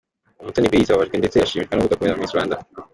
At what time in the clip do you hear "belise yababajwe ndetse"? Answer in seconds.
0.71-1.37